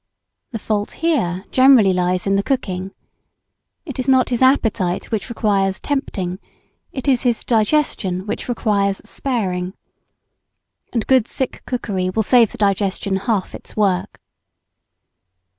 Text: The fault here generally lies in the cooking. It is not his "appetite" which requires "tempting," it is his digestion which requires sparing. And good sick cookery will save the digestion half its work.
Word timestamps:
The 0.49 0.57
fault 0.57 0.93
here 0.93 1.45
generally 1.51 1.93
lies 1.93 2.25
in 2.25 2.35
the 2.35 2.41
cooking. 2.41 2.89
It 3.85 3.99
is 3.99 4.09
not 4.09 4.29
his 4.29 4.41
"appetite" 4.41 5.11
which 5.11 5.29
requires 5.29 5.79
"tempting," 5.79 6.39
it 6.91 7.07
is 7.07 7.21
his 7.21 7.43
digestion 7.43 8.25
which 8.25 8.49
requires 8.49 9.07
sparing. 9.07 9.75
And 10.91 11.05
good 11.05 11.27
sick 11.27 11.61
cookery 11.67 12.09
will 12.09 12.23
save 12.23 12.51
the 12.51 12.57
digestion 12.57 13.15
half 13.17 13.53
its 13.53 13.77
work. 13.77 14.19